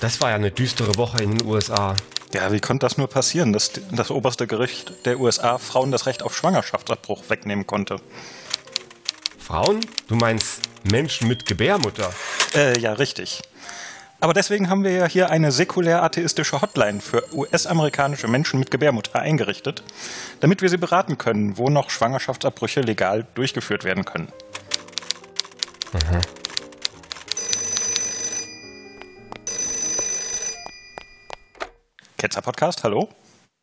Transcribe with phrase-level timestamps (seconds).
[0.00, 1.94] Das war ja eine düstere Woche in den USA.
[2.34, 6.22] Ja, wie konnte das nur passieren, dass das oberste Gericht der USA Frauen das Recht
[6.22, 7.96] auf Schwangerschaftsabbruch wegnehmen konnte?
[9.38, 9.80] Frauen?
[10.08, 12.12] Du meinst Menschen mit Gebärmutter?
[12.54, 13.42] Äh, ja, richtig.
[14.18, 19.82] Aber deswegen haben wir ja hier eine säkulär-atheistische Hotline für US-amerikanische Menschen mit Gebärmutter eingerichtet,
[20.40, 24.28] damit wir sie beraten können, wo noch Schwangerschaftsabbrüche legal durchgeführt werden können.
[25.92, 26.45] Mhm.
[32.26, 33.08] Ketzer Podcast, hallo?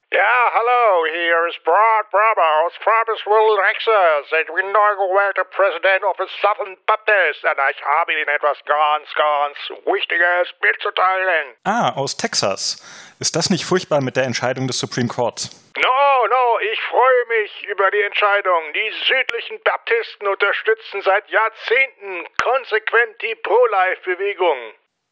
[0.09, 4.39] Ja, hallo, hier ist Brad Barber aus Probesville, Texas.
[4.39, 9.03] Ich bin neu gewählter Präsident of the Southern Baptist und ich habe Ihnen etwas ganz,
[9.16, 11.59] ganz Wichtiges mitzuteilen.
[11.66, 12.80] Ah, aus Texas.
[13.20, 15.50] Ist das nicht furchtbar mit der Entscheidung des Supreme Court?
[15.75, 18.72] No, no, ich freue mich über die Entscheidung.
[18.72, 24.58] Die südlichen Baptisten unterstützen seit Jahrzehnten konsequent die Pro-Life-Bewegung.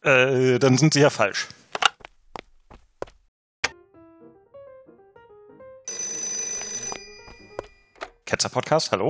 [0.03, 1.49] Äh, dann sind Sie ja falsch.
[8.31, 9.09] Ketzer Podcast, hallo?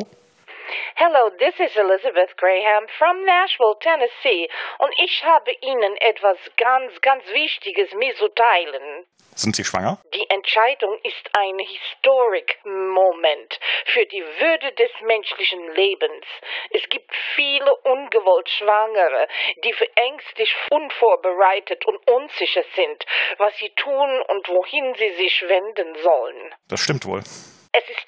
[0.95, 4.49] Hello, this is Elizabeth Graham from Nashville, Tennessee.
[4.79, 9.05] Und ich habe Ihnen etwas ganz, ganz Wichtiges mitzuteilen.
[9.35, 10.01] Sind Sie schwanger?
[10.15, 13.59] Die Entscheidung ist ein Historic-Moment
[13.93, 16.25] für die Würde des menschlichen Lebens.
[16.71, 19.27] Es gibt viele ungewollt Schwangere,
[19.63, 23.05] die verängstigt, unvorbereitet und unsicher sind,
[23.37, 26.55] was sie tun und wohin sie sich wenden sollen.
[26.69, 27.21] Das stimmt wohl.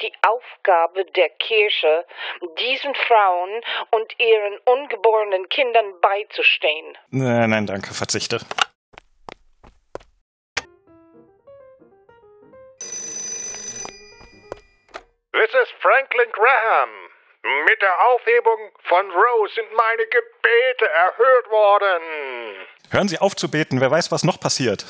[0.03, 2.05] Die Aufgabe der Kirche,
[2.59, 6.97] diesen Frauen und ihren ungeborenen Kindern beizustehen.
[7.09, 8.39] Nein, nein, danke, verzichte.
[15.31, 16.89] This is Franklin Graham.
[17.65, 22.67] Mit der Aufhebung von Roe sind meine Gebete erhört worden.
[22.91, 24.85] Hören Sie auf zu beten, wer weiß, was noch passiert.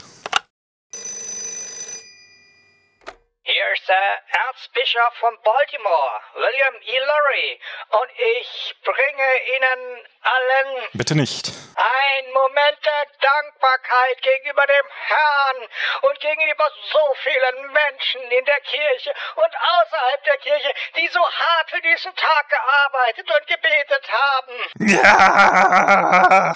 [3.46, 6.98] Hier ist der Erzbischof von Baltimore, William E.
[7.00, 11.48] Lurie, und ich bringe Ihnen allen Bitte nicht.
[11.76, 15.68] ein Moment der Dankbarkeit gegenüber dem Herrn
[16.04, 21.70] und gegenüber so vielen Menschen in der Kirche und außerhalb der Kirche, die so hart
[21.70, 24.56] für diesen Tag gearbeitet und gebetet haben.
[24.80, 26.54] Ja!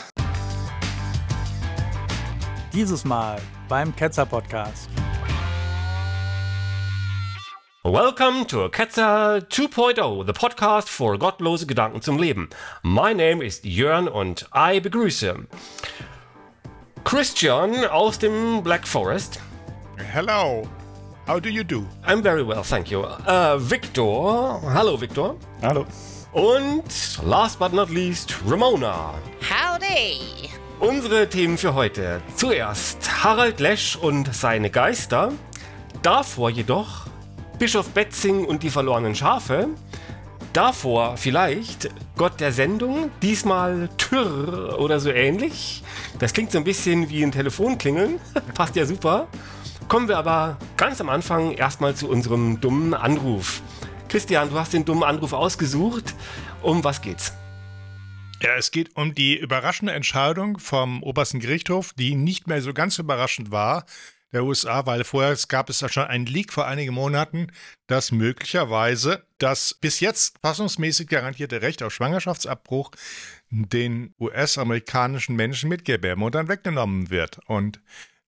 [2.73, 4.89] Dieses Mal beim Ketzer Podcast.
[7.87, 12.49] Welcome to Ketzer 2.0, the podcast for gottlose Gedanken zum Leben.
[12.83, 15.47] My name is Jörn und I begrüße
[17.05, 19.39] Christian aus dem Black Forest.
[19.95, 20.67] Hello.
[21.29, 21.85] How do you do?
[22.05, 23.05] I'm very well, thank you.
[23.05, 24.59] Uh, Victor.
[24.73, 25.37] Hallo, Victor.
[25.61, 25.85] Hallo.
[26.33, 26.83] Und
[27.23, 29.13] last but not least, Ramona.
[29.39, 30.49] Howdy!
[30.81, 32.21] Unsere Themen für heute.
[32.35, 35.31] Zuerst Harald Lesch und seine Geister.
[36.03, 37.06] Davor jedoch
[37.59, 39.69] Bischof Betzing und die verlorenen Schafe.
[40.53, 45.83] Davor vielleicht Gott der Sendung, diesmal Tür oder so ähnlich.
[46.19, 48.19] Das klingt so ein bisschen wie ein Telefonklingeln.
[48.53, 49.27] Passt ja super.
[49.87, 53.63] Kommen wir aber ganz am Anfang erstmal zu unserem dummen Anruf.
[54.07, 56.13] Christian, du hast den dummen Anruf ausgesucht.
[56.61, 57.33] Um was geht's?
[58.39, 62.99] Ja, es geht um die überraschende Entscheidung vom obersten Gerichtshof, die nicht mehr so ganz
[62.99, 63.85] überraschend war,
[64.31, 67.47] der USA, weil vorher gab es ja schon einen Leak vor einigen Monaten,
[67.87, 72.91] dass möglicherweise das bis jetzt fassungsmäßig garantierte Recht auf Schwangerschaftsabbruch
[73.49, 77.39] den US-amerikanischen Menschen mit Gebärmuttern weggenommen wird.
[77.47, 77.79] Und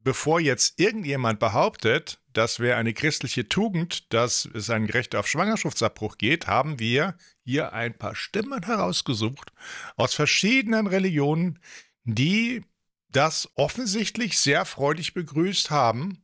[0.01, 6.19] bevor jetzt irgendjemand behauptet, das wäre eine christliche Tugend, dass es ein Recht auf Schwangerschaftsabbruch
[6.19, 9.53] geht, haben wir hier ein paar Stimmen herausgesucht
[9.97, 11.59] aus verschiedenen Religionen,
[12.05, 12.63] die
[13.11, 16.23] das offensichtlich sehr freudig begrüßt haben,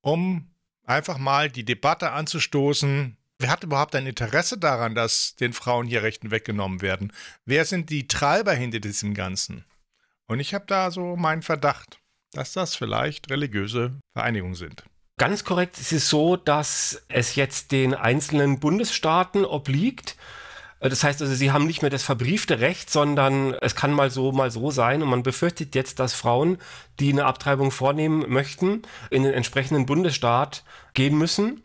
[0.00, 0.50] um
[0.84, 3.16] einfach mal die Debatte anzustoßen.
[3.38, 7.12] Wer hat überhaupt ein Interesse daran, dass den Frauen hier Rechten weggenommen werden?
[7.44, 9.64] Wer sind die Treiber hinter diesem Ganzen?
[10.26, 11.98] Und ich habe da so meinen Verdacht,
[12.32, 14.84] dass das vielleicht religiöse Vereinigungen sind.
[15.18, 20.16] Ganz korrekt ist es so, dass es jetzt den einzelnen Bundesstaaten obliegt,
[20.80, 24.32] das heißt also, sie haben nicht mehr das verbriefte Recht, sondern es kann mal so,
[24.32, 25.02] mal so sein.
[25.02, 26.58] Und man befürchtet jetzt, dass Frauen,
[27.00, 30.64] die eine Abtreibung vornehmen möchten, in den entsprechenden Bundesstaat
[30.94, 31.62] gehen müssen.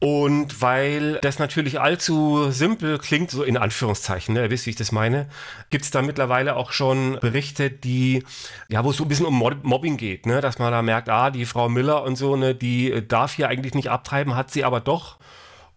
[0.00, 4.76] Und weil das natürlich allzu simpel klingt, so in Anführungszeichen, ne, ihr wisst, wie ich
[4.76, 5.28] das meine,
[5.70, 8.24] gibt es da mittlerweile auch schon Berichte, die,
[8.68, 11.30] ja, wo es so ein bisschen um Mobbing geht, ne, dass man da merkt, ah,
[11.30, 14.80] die Frau Miller und so, ne, die darf hier eigentlich nicht abtreiben, hat sie aber
[14.80, 15.18] doch.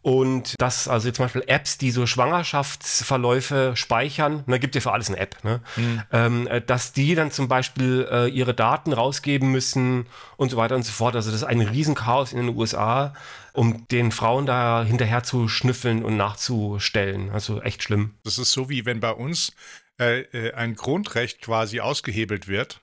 [0.06, 5.08] Und dass also zum Beispiel Apps, die so Schwangerschaftsverläufe speichern, da gibt ja für alles
[5.08, 5.62] eine App, ne?
[5.78, 6.04] Mhm.
[6.12, 10.06] Ähm, äh, dass die dann zum Beispiel äh, ihre Daten rausgeben müssen
[10.38, 11.16] und so weiter und so fort.
[11.16, 13.16] Also das ist ein Riesenchaos in den USA,
[13.54, 17.32] um den Frauen da hinterher zu schnüffeln und nachzustellen.
[17.32, 18.14] Also echt schlimm.
[18.24, 19.54] Das ist so wie wenn bei uns
[20.00, 22.80] äh, äh ein Grundrecht quasi ausgehebelt wird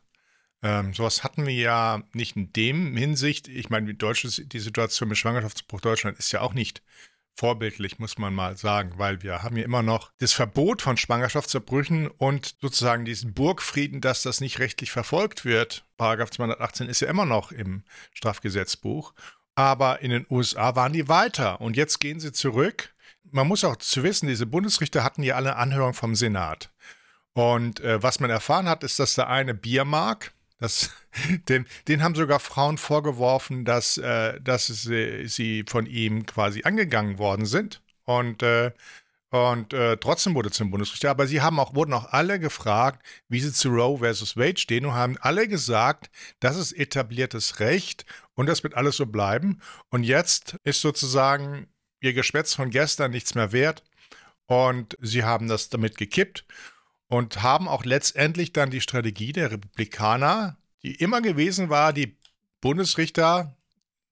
[0.64, 3.48] ähm, sowas hatten wir ja nicht in dem Hinsicht.
[3.48, 6.82] Ich meine, die Situation mit Schwangerschaftsbruch Deutschland ist ja auch nicht
[7.34, 12.08] vorbildlich, muss man mal sagen, weil wir haben ja immer noch das Verbot von Schwangerschaftsabbrüchen
[12.08, 15.84] und sozusagen diesen Burgfrieden, dass das nicht rechtlich verfolgt wird.
[15.96, 19.14] Paragraph 218 ist ja immer noch im Strafgesetzbuch.
[19.54, 22.94] Aber in den USA waren die weiter und jetzt gehen sie zurück.
[23.30, 26.70] Man muss auch zu wissen, diese Bundesrichter hatten ja alle Anhörungen vom Senat.
[27.34, 30.32] Und äh, was man erfahren hat, ist, dass der eine Biermark,
[30.62, 30.90] das,
[31.48, 37.18] den, den haben sogar Frauen vorgeworfen, dass, äh, dass sie, sie, von ihm quasi angegangen
[37.18, 37.82] worden sind.
[38.04, 38.72] Und, äh,
[39.30, 41.10] und äh, trotzdem wurde zum Bundesrichter.
[41.10, 44.86] Aber sie haben auch, wurden auch alle gefragt, wie sie zu Roe versus Wade stehen
[44.86, 46.10] und haben alle gesagt,
[46.40, 48.04] das ist etabliertes Recht
[48.34, 49.60] und das wird alles so bleiben.
[49.88, 51.66] Und jetzt ist sozusagen
[52.00, 53.82] ihr Geschwätz von gestern nichts mehr wert.
[54.46, 56.44] Und sie haben das damit gekippt
[57.12, 62.16] und haben auch letztendlich dann die Strategie der Republikaner, die immer gewesen war, die
[62.62, 63.54] Bundesrichter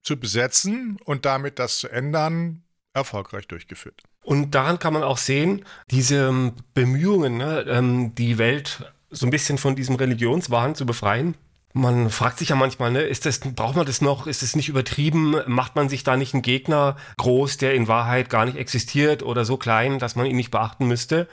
[0.03, 2.63] zu besetzen und damit das zu ändern,
[2.93, 4.03] erfolgreich durchgeführt.
[4.23, 9.31] Und daran kann man auch sehen, diese ähm, Bemühungen, ne, ähm, die Welt so ein
[9.31, 11.37] bisschen von diesem Religionswahn zu befreien.
[11.73, 14.27] Man fragt sich ja manchmal, ne, ist das, braucht man das noch?
[14.27, 15.37] Ist es nicht übertrieben?
[15.47, 19.47] Macht man sich da nicht einen Gegner groß, der in Wahrheit gar nicht existiert oder
[19.47, 21.29] so klein, dass man ihn nicht beachten müsste?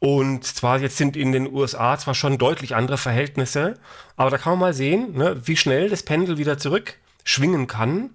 [0.00, 3.74] Und zwar jetzt sind in den USA zwar schon deutlich andere Verhältnisse,
[4.16, 8.10] aber da kann man mal sehen, ne, wie schnell das Pendel wieder zurück schwingen kann.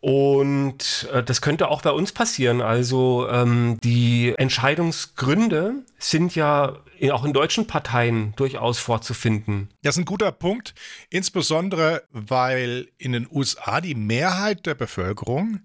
[0.00, 2.60] Und äh, das könnte auch bei uns passieren.
[2.60, 9.70] Also ähm, die Entscheidungsgründe sind ja in, auch in deutschen Parteien durchaus vorzufinden.
[9.82, 10.74] Das ist ein guter Punkt,
[11.08, 15.60] insbesondere weil in den USA die Mehrheit der Bevölkerung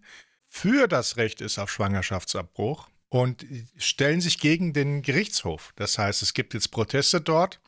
[0.48, 3.46] für das Recht ist auf Schwangerschaftsabbruch und
[3.78, 5.74] stellen sich gegen den Gerichtshof.
[5.76, 7.60] Das heißt, es gibt jetzt Proteste dort.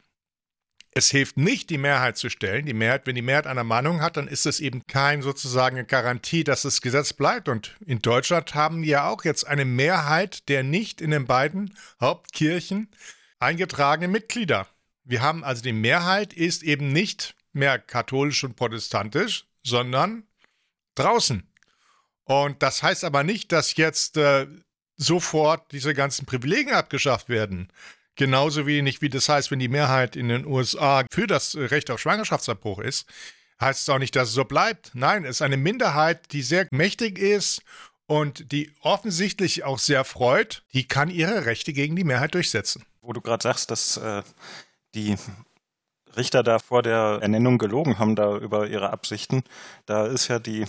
[0.93, 2.65] Es hilft nicht, die Mehrheit zu stellen.
[2.65, 5.85] Die Mehrheit, wenn die Mehrheit eine Meinung hat, dann ist es eben kein sozusagen eine
[5.85, 7.47] Garantie, dass das Gesetz bleibt.
[7.47, 11.73] Und in Deutschland haben wir ja auch jetzt eine Mehrheit der nicht in den beiden
[11.99, 12.89] Hauptkirchen
[13.39, 14.67] eingetragenen Mitglieder.
[15.03, 20.23] Wir haben also die Mehrheit ist eben nicht mehr katholisch und protestantisch, sondern
[20.95, 21.49] draußen.
[22.25, 24.47] Und das heißt aber nicht, dass jetzt äh,
[25.01, 27.69] sofort diese ganzen Privilegien abgeschafft werden.
[28.15, 32.00] Genauso wenig wie das heißt, wenn die Mehrheit in den USA für das Recht auf
[32.00, 33.07] Schwangerschaftsabbruch ist,
[33.59, 34.92] heißt es auch nicht, dass es so bleibt.
[34.94, 37.62] Nein, es ist eine Minderheit, die sehr mächtig ist
[38.06, 42.83] und die offensichtlich auch sehr freut, die kann ihre Rechte gegen die Mehrheit durchsetzen.
[43.01, 44.21] Wo du gerade sagst, dass äh,
[44.94, 45.15] die
[46.15, 49.44] Richter da vor der Ernennung gelogen haben da über ihre Absichten,
[49.86, 50.65] da ist ja die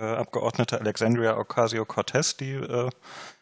[0.00, 2.90] äh, Abgeordnete Alexandria Ocasio-Cortez, die äh,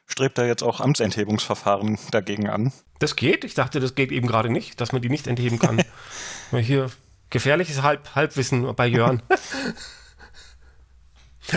[0.06, 2.72] strebt er jetzt auch Amtsenthebungsverfahren dagegen an.
[2.98, 3.44] Das geht?
[3.44, 5.82] Ich dachte, das geht eben gerade nicht, dass man die nicht entheben kann.
[6.52, 6.90] Hier
[7.30, 9.22] gefährliches Halb Halbwissen bei Jörn.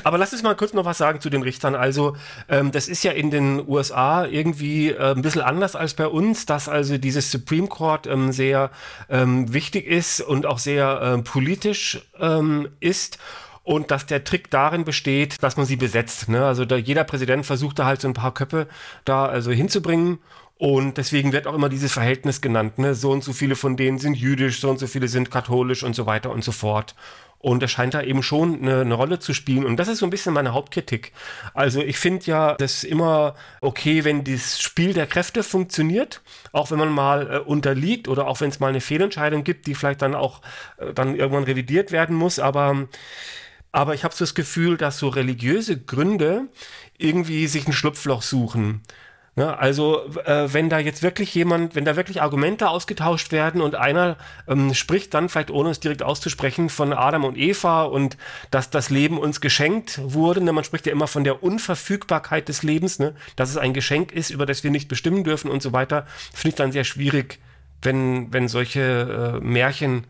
[0.03, 1.75] Aber lass uns mal kurz noch was sagen zu den Richtern.
[1.75, 2.17] Also,
[2.49, 6.45] ähm, das ist ja in den USA irgendwie äh, ein bisschen anders als bei uns,
[6.45, 8.71] dass also dieses Supreme Court ähm, sehr
[9.09, 13.17] ähm, wichtig ist und auch sehr ähm, politisch ähm, ist
[13.67, 16.29] und dass der Trick darin besteht, dass man sie besetzt.
[16.29, 16.45] Ne?
[16.45, 18.67] Also da, jeder Präsident versucht da halt so ein paar Köpfe
[19.03, 20.19] da also hinzubringen
[20.57, 22.79] und deswegen wird auch immer dieses Verhältnis genannt.
[22.79, 22.95] Ne?
[22.95, 25.97] So und so viele von denen sind jüdisch, so und so viele sind katholisch und
[25.97, 26.95] so weiter und so fort.
[27.39, 29.65] Und es scheint da eben schon eine, eine, Rolle zu spielen.
[29.65, 31.11] Und das ist so ein bisschen meine Hauptkritik.
[31.53, 36.21] Also ich finde ja, das ist immer okay, wenn das Spiel der Kräfte funktioniert,
[36.53, 39.75] auch wenn man mal äh, unterliegt oder auch wenn es mal eine Fehlentscheidung gibt, die
[39.75, 40.41] vielleicht dann auch
[40.77, 42.39] äh, dann irgendwann revidiert werden muss.
[42.39, 42.87] Aber
[43.77, 46.47] aber ich habe so das Gefühl, dass so religiöse Gründe
[46.97, 48.81] irgendwie sich ein Schlupfloch suchen.
[49.35, 53.61] Ja, ne, also äh, wenn da jetzt wirklich jemand, wenn da wirklich Argumente ausgetauscht werden
[53.61, 54.17] und einer
[54.47, 58.17] ähm, spricht dann vielleicht ohne es direkt auszusprechen von Adam und Eva und
[58.49, 62.63] dass das Leben uns geschenkt wurde, ne, man spricht ja immer von der Unverfügbarkeit des
[62.63, 65.71] Lebens, ne, dass es ein Geschenk ist, über das wir nicht bestimmen dürfen und so
[65.71, 67.37] weiter, finde ich dann sehr schwierig,
[67.83, 70.07] wenn, wenn solche äh, Märchen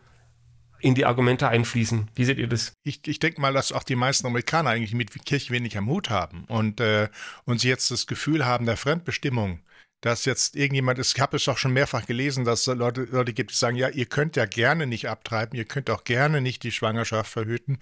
[0.80, 2.10] in die Argumente einfließen.
[2.16, 2.74] Wie seht ihr das?
[2.84, 6.10] Ich, ich denke mal, dass auch die meisten Amerikaner eigentlich mit Kirche wenig am Hut
[6.10, 7.10] haben und, äh,
[7.46, 9.60] und sie jetzt das Gefühl haben der Fremdbestimmung,
[10.02, 13.34] dass jetzt irgendjemand ist, ich habe es auch schon mehrfach gelesen, dass es Leute, Leute
[13.34, 16.64] gibt, die sagen, ja, ihr könnt ja gerne nicht abtreiben, ihr könnt auch gerne nicht
[16.64, 17.80] die Schwangerschaft verhüten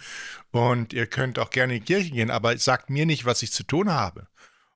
[0.51, 3.51] und ihr könnt auch gerne in die Kirche gehen, aber sagt mir nicht, was ich
[3.51, 4.27] zu tun habe.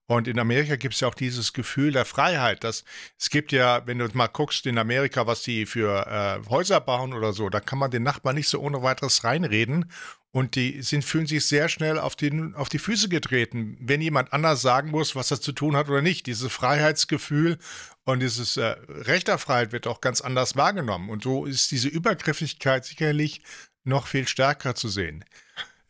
[0.09, 2.63] Und in Amerika gibt es ja auch dieses Gefühl der Freiheit.
[2.63, 2.83] Dass,
[3.19, 7.13] es gibt ja, wenn du mal guckst in Amerika, was die für äh, Häuser bauen
[7.13, 9.91] oder so, da kann man den Nachbarn nicht so ohne weiteres reinreden.
[10.31, 14.33] Und die sind, fühlen sich sehr schnell auf, den, auf die Füße getreten, wenn jemand
[14.33, 16.25] anders sagen muss, was er zu tun hat oder nicht.
[16.25, 17.59] Dieses Freiheitsgefühl
[18.03, 21.11] und dieses äh, Recht der Freiheit wird auch ganz anders wahrgenommen.
[21.11, 23.43] Und so ist diese Übergriffigkeit sicherlich
[23.83, 25.23] noch viel stärker zu sehen.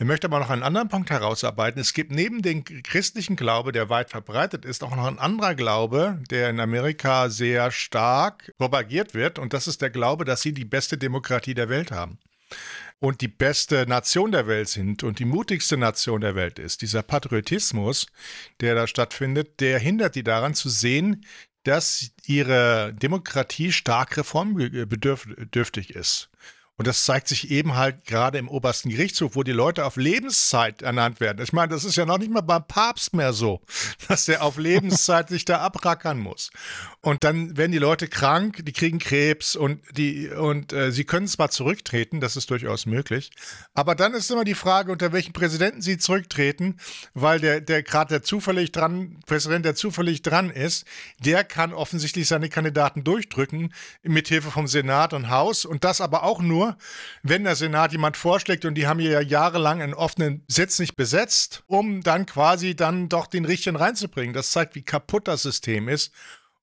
[0.02, 1.82] Ich möchte aber noch einen anderen Punkt herausarbeiten.
[1.82, 6.22] Es gibt neben dem christlichen Glaube, der weit verbreitet ist, auch noch ein anderer Glaube,
[6.30, 9.40] der in Amerika sehr stark propagiert wird.
[9.40, 12.18] Und das ist der Glaube, dass sie die beste Demokratie der Welt haben.
[13.00, 16.82] Und die beste Nation der Welt sind und die mutigste Nation der Welt ist.
[16.82, 18.08] Dieser Patriotismus,
[18.62, 21.26] der da stattfindet, der hindert die daran zu sehen,
[21.64, 26.30] dass ihre Demokratie stark reformbedürftig ist.
[26.80, 30.82] Und das zeigt sich eben halt gerade im obersten Gerichtshof, wo die Leute auf Lebenszeit
[30.82, 31.44] ernannt werden.
[31.44, 33.60] Ich meine, das ist ja noch nicht mal beim Papst mehr so,
[34.08, 36.52] dass der auf Lebenszeit sich da abrackern muss.
[37.02, 41.28] Und dann werden die Leute krank, die kriegen Krebs und die und äh, sie können
[41.28, 43.32] zwar zurücktreten, das ist durchaus möglich,
[43.74, 46.78] aber dann ist immer die Frage, unter welchen Präsidenten sie zurücktreten,
[47.14, 50.86] weil der der gerade der zufällig dran Präsident, der zufällig dran ist,
[51.20, 56.42] der kann offensichtlich seine Kandidaten durchdrücken mithilfe vom Senat und Haus und das aber auch
[56.42, 56.69] nur,
[57.24, 61.64] wenn der Senat jemand vorschlägt und die haben ja jahrelang einen offenen Sitz nicht besetzt,
[61.68, 64.34] um dann quasi dann doch den richtigen reinzubringen.
[64.34, 66.14] Das zeigt, wie kaputt das System ist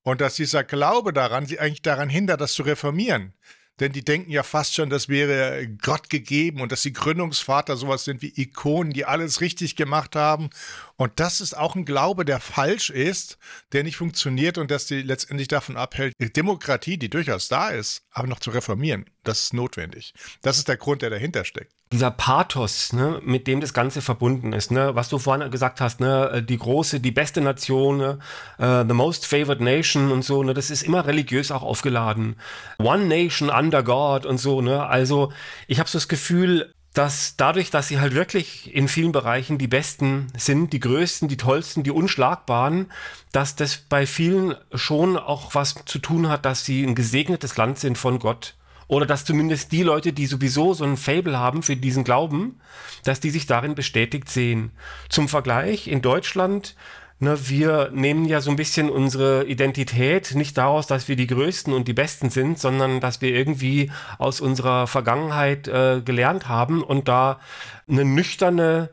[0.02, 3.32] und dass dieser Glaube daran sie eigentlich daran hindert, das zu reformieren.
[3.80, 8.04] Denn die denken ja fast schon, das wäre Gott gegeben und dass die Gründungsvater sowas
[8.04, 10.48] sind wie Ikonen, die alles richtig gemacht haben.
[10.96, 13.38] Und das ist auch ein Glaube, der falsch ist,
[13.72, 18.02] der nicht funktioniert und dass die letztendlich davon abhält, die Demokratie, die durchaus da ist,
[18.10, 19.06] aber noch zu reformieren.
[19.22, 20.14] Das ist notwendig.
[20.42, 24.52] Das ist der Grund, der dahinter steckt dieser Pathos, ne, mit dem das Ganze verbunden
[24.52, 28.18] ist, ne, was du vorhin gesagt hast, ne, die große, die beste Nation, ne,
[28.58, 32.36] uh, the most favored nation und so, ne, das ist immer religiös auch aufgeladen.
[32.78, 35.32] One nation under God und so, ne, also
[35.68, 39.68] ich habe so das Gefühl, dass dadurch, dass sie halt wirklich in vielen Bereichen die
[39.68, 42.90] Besten sind, die Größten, die Tollsten, die Unschlagbaren,
[43.32, 47.78] dass das bei vielen schon auch was zu tun hat, dass sie ein gesegnetes Land
[47.78, 48.54] sind von Gott
[48.88, 52.60] oder dass zumindest die Leute, die sowieso so ein Fable haben für diesen Glauben,
[53.04, 54.70] dass die sich darin bestätigt sehen.
[55.10, 56.76] Zum Vergleich, in Deutschland,
[57.18, 61.72] ne, wir nehmen ja so ein bisschen unsere Identität nicht daraus, dass wir die Größten
[61.72, 67.08] und die Besten sind, sondern dass wir irgendwie aus unserer Vergangenheit äh, gelernt haben und
[67.08, 67.40] da
[67.88, 68.90] eine nüchterne,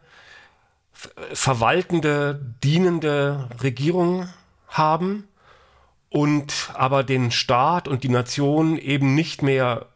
[1.34, 4.30] verwaltende, dienende Regierung
[4.68, 5.28] haben
[6.10, 9.88] und aber den Staat und die Nation eben nicht mehr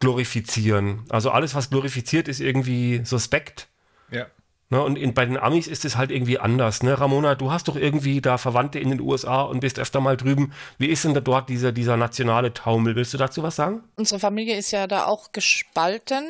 [0.00, 1.04] glorifizieren.
[1.08, 3.68] Also alles, was glorifiziert, ist irgendwie suspekt.
[4.10, 4.26] Ja.
[4.70, 6.82] Ne, und in, bei den Amis ist es halt irgendwie anders.
[6.82, 7.00] Ne?
[7.00, 10.52] Ramona, du hast doch irgendwie da Verwandte in den USA und bist öfter mal drüben.
[10.76, 12.94] Wie ist denn da dort dieser, dieser nationale Taumel?
[12.94, 13.82] Willst du dazu was sagen?
[13.96, 16.24] Unsere Familie ist ja da auch gespalten.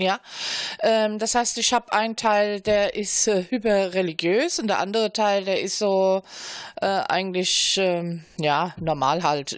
[0.00, 0.20] Ja,
[0.80, 5.44] ähm, das heißt, ich habe einen Teil, der ist äh, hyperreligiös und der andere Teil,
[5.44, 6.22] der ist so
[6.80, 9.56] äh, eigentlich, ähm, ja, normal halt.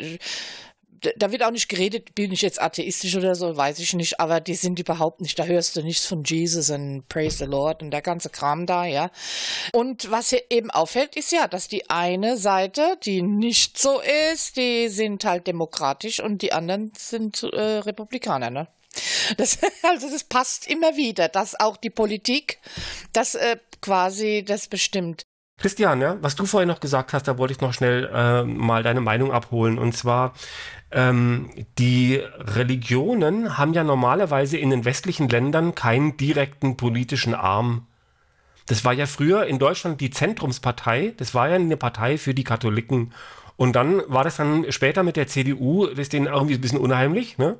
[1.16, 4.40] Da wird auch nicht geredet, bin ich jetzt atheistisch oder so, weiß ich nicht, aber
[4.40, 7.90] die sind überhaupt nicht, da hörst du nichts von Jesus und Praise the Lord und
[7.90, 9.10] der ganze Kram da, ja.
[9.72, 14.00] Und was hier eben auffällt, ist ja, dass die eine Seite, die nicht so
[14.32, 18.68] ist, die sind halt demokratisch und die anderen sind äh, Republikaner, ne?
[19.36, 22.58] Das, also das passt immer wieder, dass auch die Politik
[23.12, 25.24] das äh, quasi das bestimmt.
[25.58, 28.82] Christian, ja, was du vorhin noch gesagt hast, da wollte ich noch schnell äh, mal
[28.82, 29.78] deine Meinung abholen.
[29.78, 30.32] Und zwar,
[30.92, 37.86] ähm, die Religionen haben ja normalerweise in den westlichen Ländern keinen direkten politischen Arm.
[38.66, 42.44] Das war ja früher in Deutschland die Zentrumspartei, das war ja eine Partei für die
[42.44, 43.12] Katholiken.
[43.56, 46.78] Und dann war das dann später mit der CDU, das ist denen irgendwie ein bisschen
[46.78, 47.58] unheimlich, ne?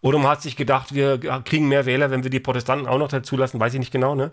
[0.00, 3.08] Oder man hat sich gedacht, wir kriegen mehr Wähler, wenn wir die Protestanten auch noch
[3.08, 4.32] dazu lassen, weiß ich nicht genau, ne?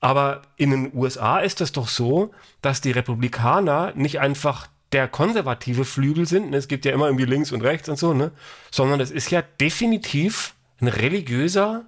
[0.00, 2.30] Aber in den USA ist es doch so,
[2.62, 6.56] dass die Republikaner nicht einfach der konservative Flügel sind, ne?
[6.56, 8.32] es gibt ja immer irgendwie links und rechts und so, ne?
[8.70, 11.86] Sondern es ist ja definitiv ein religiöser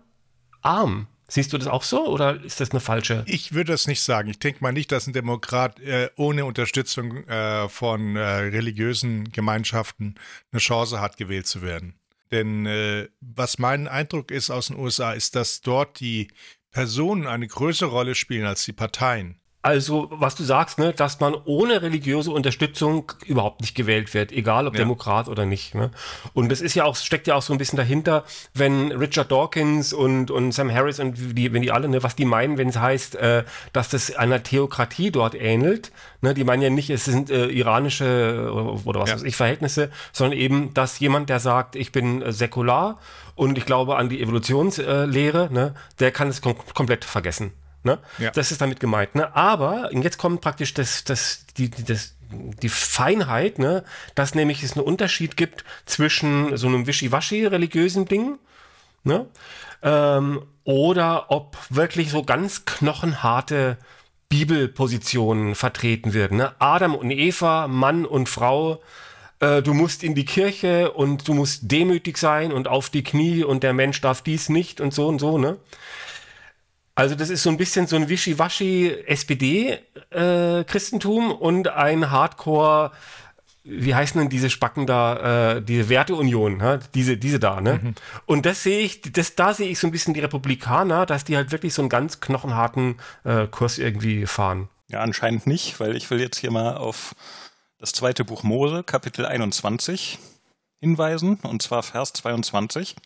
[0.60, 1.08] Arm.
[1.28, 3.24] Siehst du das auch so oder ist das eine falsche?
[3.26, 4.28] Ich würde das nicht sagen.
[4.28, 10.16] Ich denke mal nicht, dass ein Demokrat äh, ohne Unterstützung äh, von äh, religiösen Gemeinschaften
[10.52, 11.94] eine Chance hat, gewählt zu werden.
[12.32, 16.28] Denn äh, was mein Eindruck ist aus den USA, ist, dass dort die
[16.70, 19.40] Personen eine größere Rolle spielen als die Parteien.
[19.64, 24.66] Also, was du sagst, ne, dass man ohne religiöse Unterstützung überhaupt nicht gewählt wird, egal
[24.66, 24.78] ob Ja.
[24.80, 25.76] Demokrat oder nicht.
[25.76, 25.92] Ne?
[26.34, 29.92] Und das ist ja auch, steckt ja auch so ein bisschen dahinter, wenn Richard Dawkins
[29.92, 32.76] und, und Sam Harris und die, wenn die alle, ne, was die meinen, wenn es
[32.78, 35.92] heißt, äh, dass das einer Theokratie dort ähnelt.
[36.22, 36.34] Ne?
[36.34, 38.50] Die meinen ja nicht, es sind äh, iranische äh,
[38.88, 39.14] oder was Ja.
[39.16, 42.98] weiß ich, Verhältnisse, sondern eben, dass jemand, der sagt, ich bin äh, säkular
[43.36, 47.52] und ich glaube an die Evolutionslehre, Lehre, ne, der kann es kom komplett vergessen.
[47.84, 47.98] Ne?
[48.18, 48.30] Ja.
[48.30, 49.14] Das ist damit gemeint.
[49.14, 49.34] Ne?
[49.34, 53.84] Aber jetzt kommt praktisch das, das, die, die- das, die Feinheit, ne?
[54.14, 58.38] dass nämlich es einen Unterschied gibt zwischen so einem wischiwaschi religiösen Ding
[59.04, 59.26] ne?
[59.82, 63.76] ähm, oder ob wirklich so ganz knochenharte
[64.28, 66.38] Bibelpositionen vertreten werden.
[66.38, 66.52] Ne?
[66.58, 68.80] Adam und Eva, Mann und Frau,
[69.40, 73.44] äh, du musst in die Kirche und du musst demütig sein und auf die Knie
[73.44, 75.58] und der Mensch darf dies nicht und so und so, ne?
[76.94, 82.92] Also das ist so ein bisschen so ein Wischiwaschi SPD-Christentum und ein Hardcore,
[83.64, 86.80] wie heißen denn diese Spacken da, äh, diese Werteunion, ne?
[86.94, 87.94] diese, diese da, ne?
[88.26, 91.36] Und das sehe ich, das, da sehe ich so ein bisschen die Republikaner, dass die
[91.36, 94.68] halt wirklich so einen ganz knochenharten äh, Kurs irgendwie fahren.
[94.88, 97.14] Ja, anscheinend nicht, weil ich will jetzt hier mal auf
[97.78, 100.18] das zweite Buch Mose, Kapitel 21,
[100.80, 102.96] hinweisen, und zwar Vers 22.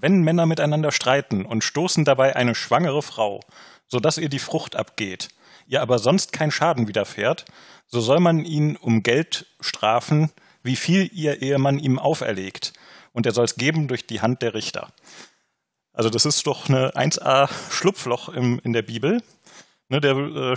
[0.00, 3.40] Wenn Männer miteinander streiten und stoßen dabei eine schwangere Frau,
[3.86, 5.28] so dass ihr die Frucht abgeht,
[5.66, 7.44] ihr aber sonst kein Schaden widerfährt,
[7.86, 10.30] so soll man ihn um Geld strafen,
[10.62, 12.72] wie viel ihr Ehemann ihm auferlegt,
[13.12, 14.88] und er soll es geben durch die Hand der Richter.
[15.92, 19.22] Also das ist doch eine 1a Schlupfloch im, in der Bibel.
[19.88, 20.56] Ne, der äh,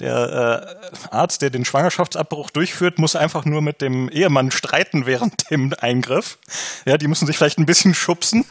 [0.00, 5.50] der äh, Arzt, der den Schwangerschaftsabbruch durchführt, muss einfach nur mit dem Ehemann streiten während
[5.50, 6.38] dem Eingriff.
[6.84, 8.44] Ja, die müssen sich vielleicht ein bisschen schubsen.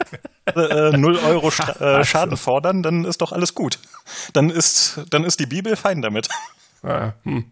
[0.46, 3.78] äh, null Euro Stra äh, Schaden fordern, dann ist doch alles gut.
[4.32, 6.28] Dann ist, dann ist die Bibel fein damit.
[6.82, 7.50] Ja, hm.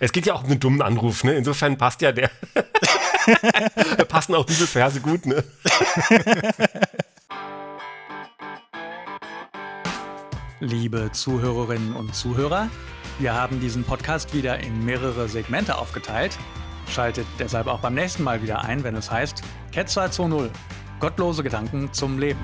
[0.00, 1.34] Es geht ja auch um einen dummen Anruf, ne?
[1.34, 2.30] Insofern passt ja der.
[4.08, 5.44] passen auch Bibelverse gut, ne?
[10.60, 12.68] Liebe Zuhörerinnen und Zuhörer,
[13.20, 16.36] wir haben diesen Podcast wieder in mehrere Segmente aufgeteilt.
[16.88, 20.50] Schaltet deshalb auch beim nächsten Mal wieder ein, wenn es heißt Ketzer 2.0.
[20.98, 22.40] Gottlose Gedanken zum Leben.